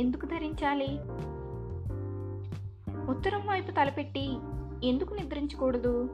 [0.00, 1.00] ఎందుకు ధరించాలి?
[3.10, 4.38] ఉత్తరం వైపు తలపెట్టి
[4.84, 6.08] ఎందుకు నిద్రించకూడదు?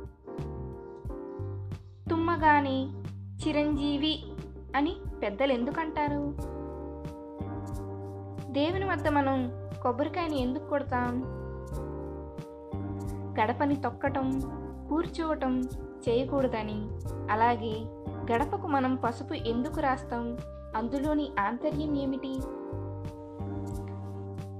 [2.11, 4.25] తుమ్మగాని చిరంజీవి
[4.77, 6.35] అని పెద్దలు ఎందుకంటారు?
[8.53, 9.53] దేవుని వద్ద మనం
[9.83, 11.23] కొబ్బరికాయని ఎందుకు కొడతాం?
[13.41, 14.41] గడపని తొక్కటం
[14.89, 15.61] కూర్చోవటం
[16.09, 16.89] చేయకూడదని.
[17.31, 17.75] అలాగే
[18.33, 20.39] గడపకు మనం పసుపు ఎందుకు రాస్తాం?
[20.77, 22.41] అందులోని ఆంతర్యం ఏమిటి?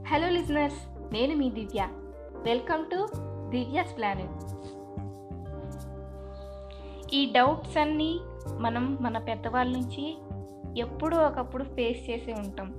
[0.09, 1.89] హలో లిజనర్స్ నేను మీ Divya.
[2.37, 3.09] Welcome to
[3.51, 4.45] Divya's planet
[7.15, 8.21] ఈ డౌట్స్ అన్నీ
[8.59, 10.19] మనం మన పెద్దవాళ్ళ నుంచి
[10.81, 12.75] ఎప్పుడో ఒకప్పుడు ఫేస్ చేసే ఉంటాం.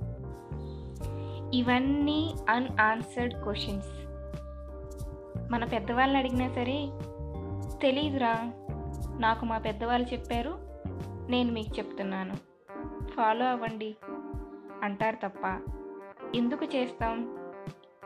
[1.54, 3.90] ఇవన్నీ అన్ఆన్సర్డ్ క్వశ్చన్స్
[5.52, 6.88] మన పెద్దవాళ్ళని అడిగినా సరే
[7.82, 8.52] తెలీదురా
[9.18, 10.58] నాకు మా పెద్దవాళ్ళు చెప్పారు
[11.30, 12.34] నేను మీకు చెప్తున్నాను.
[13.08, 13.96] ఫాలో అవ్వండి.
[14.82, 15.60] అంటారు తప్ప
[16.34, 17.38] ఎందుకు చేస్తాం?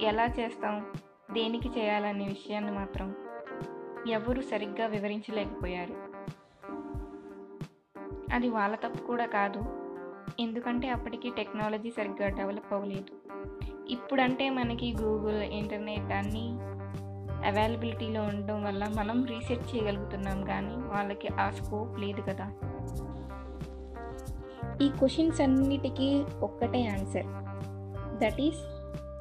[0.01, 0.87] ఎలా చేస్తాం?
[1.33, 3.15] దేనికి చేయాలనే విషయాన్ని మాత్రం
[4.09, 6.13] ఎవరు సరిగ్గా వివరించలేకపోయారు.
[8.35, 9.65] అది వాళ్ళ తప్పు కూడా కాదు.
[10.41, 13.33] ఎందుకంటే అప్పటికి టెక్నాలజీ సరిగ్గా డెవలప్ అవ్వలేదు.
[13.89, 16.59] ఇప్పుడంటే మనకి గూగుల్ ఇంటర్నెట్ అన్నీ
[17.47, 22.53] అవైలబిలిటీలో ఉండడం వల్ల మనం రీసెర్చ్ చేయగలుగుతున్నాం కానీ వాళ్ళకి ఆ స్కోప్ లేదు కదా.
[24.83, 27.52] ఈ క్వశ్చన్స్ అన్నిటికీ ఒక్కటే ఆన్సర్.
[28.23, 28.61] దట్ ఈస్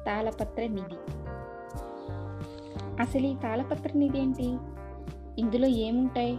[0.06, 0.98] తాళపత్ర నిధి
[3.02, 4.56] అసలు ఈ తాళపత్ర నిధి ఏంటి?
[5.40, 6.38] ఇందులో ఏముంటాయి?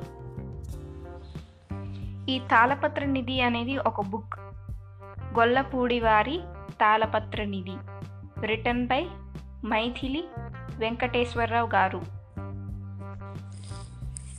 [2.32, 4.40] ఈ తాళపత్ర నిధి అనేది ఒక బుక్
[5.40, 7.76] గొల్లపూడి వారి తాళపత్ర నిధి
[8.46, 9.08] రిటర్న్ బై
[9.66, 10.24] మైథిలి
[10.78, 12.02] వెంకటేశ్వరరావు గారు.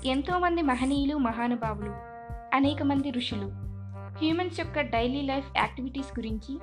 [0.07, 1.93] ఎంతోమంది మహనీయులు మహానుభావులు
[2.55, 3.47] అనేక మంది ఋషులు
[4.19, 6.59] హ్యూమన్స్ యొక్క డైలీ లైఫ్ యాక్టివిటీస్ గురించి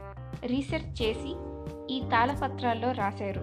[0.48, 1.51] రీసెర్చ్ చేసి
[1.92, 3.42] ఈ తాళపత్రాల్లో రాశారు.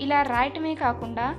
[0.00, 1.34] ఇలా రాయటమే కాకుండా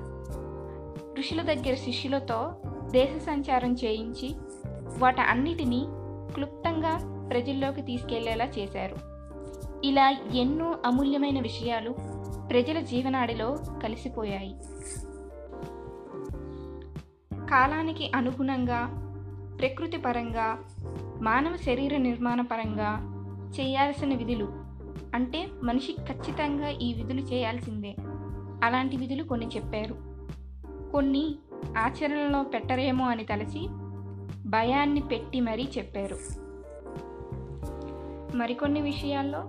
[1.19, 2.55] ఋషుల దగ్గర శిష్యులతో
[2.91, 4.35] దేశ సంచారం చేయించి
[4.97, 5.85] వాటి అన్నిటినీ
[6.33, 6.93] క్లుప్తంగా
[7.29, 8.95] ప్రజల్లోకి తీసుకెళ్ళేలా చేశారు.
[9.83, 11.91] ఇలా ఎన్నో అమూల్యమైన విషయాలు
[12.51, 14.55] ప్రజల జీవనాడిలో కలిసిపోయాయి.
[17.49, 19.03] కాలానికి అనుగుణంగా
[19.59, 20.59] ప్రకృతి పరంగా
[21.21, 22.91] మానవ శరీర నిర్మాణ పరంగా
[23.59, 24.66] చేయాల్సిన విధులు
[25.15, 27.95] అంటే మనిషి ఖచ్చితంగా ఈ విధులు చేయాల్సిందే.
[28.63, 29.95] అలాంటి విధులు కొన్ని చెప్పారు.
[30.91, 31.35] కొన్ని
[31.77, 33.67] ఆచరణలో పెట్టరేమో అని తలచి
[34.49, 36.17] భయాన్ని పెట్టి మరీ చెప్పారు.
[38.35, 39.39] మరికొన్ని విషయాల్లో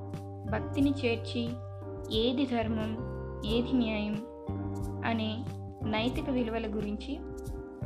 [0.50, 1.48] భక్తిని చేర్చి
[2.12, 2.96] ఏది ధర్మం
[3.46, 4.26] ఏది న్యాయం
[5.04, 5.44] అనే
[5.84, 7.18] నైతిక విలువల గురించి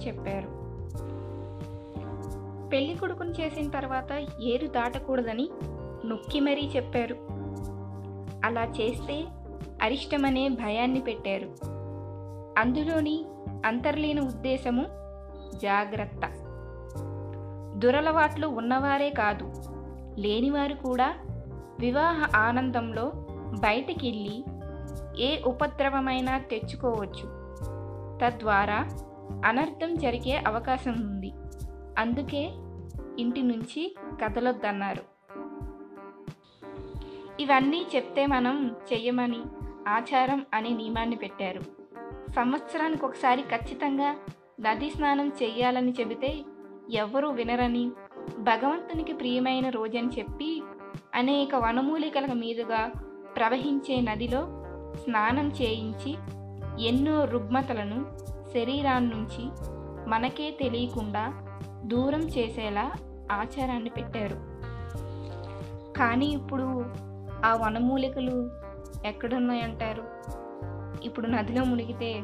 [0.07, 0.63] చెప్పారు.
[2.69, 5.49] పెళ్ళి కొడుకుని చేసిన తర్వాత ఏరు దాటకూడదని
[6.07, 7.32] నొక్కి మరీ చెప్పారు.
[8.45, 9.25] అలా చేస్తే
[9.83, 11.55] అరిష్టమనే భయాన్ని పెట్టారు.
[12.59, 13.25] అందులోని
[13.67, 14.87] అంతర్లీన ఉద్దేశము
[15.59, 16.21] జాగ్రత్త.
[17.79, 19.53] దురలవాట్లు ఉన్నవారే కాదు
[20.21, 21.15] లేనివారు కూడా
[21.81, 23.13] వివాహ ఆనందంలో
[23.61, 24.45] బయటికెళ్ళి
[25.19, 27.43] ఏ ఉపద్రవమైనా తెచ్చుకోవచ్చు.
[28.25, 28.89] తద్వారా
[29.45, 31.33] అనర్థం జరిగే అవకాశం ఉంది.
[31.99, 32.51] అందుకే
[33.19, 35.12] ఇంటి నుంచి కదలొద్దన్నారు.
[37.43, 38.57] ఇవన్నీ చెప్తే మనం
[38.93, 39.41] చెయ్యమని
[39.89, 41.63] ఆచారం అనే నియమాన్ని పెట్టారు.
[42.33, 44.11] సంవత్సరానికి ఒకసారి ఖచ్చితంగా
[44.61, 46.31] నదీ స్నానం చెయ్యాలని చెబితే
[46.91, 47.85] ఎవరూ వినరని
[48.39, 50.51] భగవంతునికి ప్రియమైన రోజని చెప్పి
[51.15, 52.83] అనేక వనమూలికల మీదుగా
[53.37, 54.43] ప్రవహించే నదిలో
[55.05, 56.13] స్నానం చేయించి
[56.87, 57.99] ఎన్నో రుగ్మతలను
[58.53, 59.45] శరీరాన్నించి
[60.11, 61.25] మనకే తెలియకుండా
[61.85, 62.87] దూరం చేసేలా
[63.33, 64.39] ఆచారాన్ని పెట్టారు.
[65.99, 66.69] కానీ ఇప్పుడు
[67.45, 68.51] ఆ వనమూలికలు
[69.07, 70.05] ఎక్కడున్నాయంటారు?
[71.03, 72.21] ఇప్పుడు నదిలో మునిగితే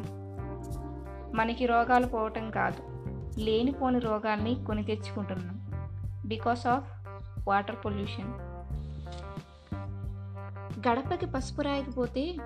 [1.34, 2.82] మనకి రోగాలు పోవటం కాదు.
[3.40, 5.66] లేనిపోని రోగాల్ని కొని తెచ్చుకుంటున్నాం.
[6.26, 7.08] Because of
[7.48, 8.32] water pollution.
[10.88, 12.36] గడపకి పసుపు రాయకపోతే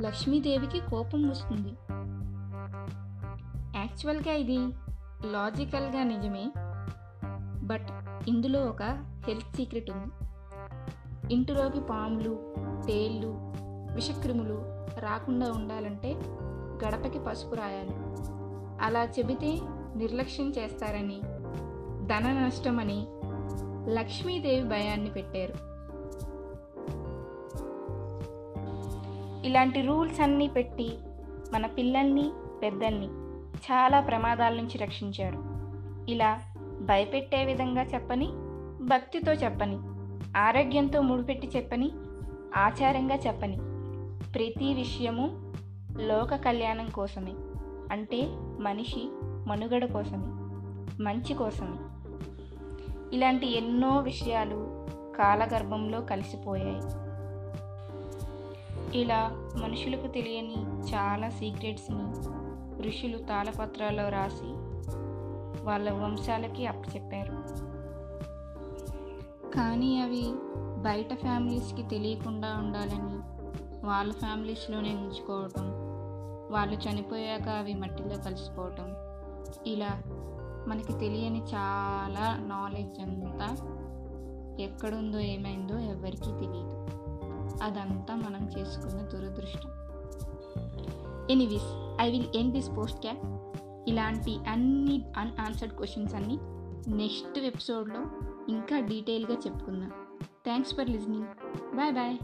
[0.00, 1.68] లక్ష్మీదేవికి కోపం వస్తుంది.
[3.78, 4.58] యాక్చువల్గా ఇది
[5.32, 6.52] లాజికల్గా నిజమే.
[7.62, 7.88] బట్
[8.28, 8.82] ఇందులో ఒక
[9.26, 10.31] హెల్త్ సీక్రెట్ ఉంది.
[11.32, 12.54] ఇంటిలోకి పాములు
[12.86, 13.28] తేళ్ళు
[13.94, 14.54] విషక్రిములు
[15.00, 16.14] రాకుండా ఉండాలంటే
[16.84, 17.96] గడపకి పసుపు రాయాలి.
[18.84, 19.58] అలా చెబితే
[19.96, 21.20] నిర్లక్ష్యం చేస్తారని
[22.06, 23.06] ధన నష్టమని
[23.92, 25.72] లక్ష్మీదేవి భయాన్ని పెట్టారు.
[29.46, 30.98] ఇలాంటి రూల్స్ అన్నీ పెట్టి
[31.52, 32.32] మన పిల్లల్ని
[32.62, 33.06] పెద్దల్ని
[33.54, 35.38] చాలా ప్రమాదాల నుంచి రక్షించారు.
[36.10, 36.40] ఇలా
[36.80, 38.28] భయపెట్టే విధంగా చెప్పని
[38.84, 39.78] భక్తితో చెప్పని
[40.36, 41.90] ఆరోగ్యంతో ముడిపెట్టి చెప్పని
[42.56, 43.56] ఆచారంగా చెప్పని.
[44.32, 45.52] ప్రతి విషయము
[46.00, 47.32] లోక కళ్యాణం కోసమే.
[47.92, 48.22] అంటే
[48.60, 50.42] మనిషి మనుగడ కోసమే.
[51.02, 51.76] మంచి కోసమే.
[53.16, 54.86] ఇలాంటి ఎన్నో విషయాలు
[55.18, 57.02] కాలగర్భంలో కలిసిపోయాయి.
[59.00, 59.30] ఇలా
[59.62, 60.54] మనుషులకు తెలియని
[60.94, 62.22] చాలా సీక్రెట్స్ని
[62.88, 64.48] ఋషులు తాళపత్రాల్లో రాసి
[65.64, 67.71] వాళ్ళ వంశాలకి అప్పచెప్పారు.
[69.54, 70.22] కానీ అవి
[70.82, 73.18] బయట ఫ్యామిలీస్కి తెలియకుండా ఉండాలని
[73.86, 75.66] వాళ్ళ ఫ్యామిలీస్లోనే ఉంచుకోవటం
[76.50, 78.94] వాళ్ళు చనిపోయాక అవి మట్టిలో కలిసిపోవటం
[79.66, 80.02] ఇలా
[80.68, 83.48] మనకి తెలియని చాలా నాలెడ్జ్ అంతా
[84.60, 86.88] ఎక్కడుందో ఏమైందో ఎవరికీ తెలియదు.
[87.62, 89.70] అదంతా మనం చేసుకున్న దురదృష్టం.
[91.30, 93.18] Anyways I will end this post క్యాప్
[93.88, 96.38] ఇలాంటి అన్ని అన్ఆన్సర్డ్ క్వశ్చన్స్ అన్నీ
[96.96, 98.00] నెక్స్ట్ ఎపిసోడ్లో
[98.48, 99.92] ఇంకా డీటెయిల్గా చెప్పుకుందాం.
[100.44, 101.26] Thanks for listening.
[101.76, 102.18] Bye bye.